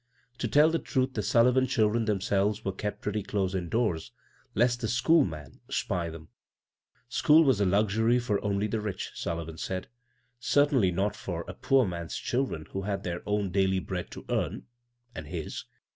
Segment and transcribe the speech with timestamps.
[0.39, 4.11] To tell the truth the Sullivan children themselves were kept pretty closely indoors
[4.55, 6.29] lest the" school man" spy them.
[7.07, 9.89] School was a luxury for only the rich, Sullivan said—
[10.39, 13.03] certainly not for 93 h Coog lc CROSS CURRENTS a pckor toan's children who had
[13.03, 14.63] tbetr own daily Iniead to earn
[15.13, 15.81] (and bis I).